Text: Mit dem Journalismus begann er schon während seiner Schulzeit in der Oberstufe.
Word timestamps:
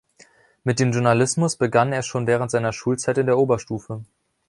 Mit 0.63 0.79
dem 0.79 0.93
Journalismus 0.93 1.57
begann 1.57 1.93
er 1.93 2.01
schon 2.01 2.25
während 2.25 2.49
seiner 2.49 2.73
Schulzeit 2.73 3.19
in 3.19 3.27
der 3.27 3.37
Oberstufe. 3.37 4.03